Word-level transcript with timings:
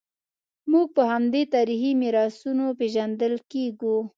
موږ 0.71 0.87
په 0.95 1.03
همدې 1.11 1.41
تاریخي 1.55 1.91
میراثونو 2.01 2.65
پېژندل 2.79 3.33
کېږو. 3.51 3.97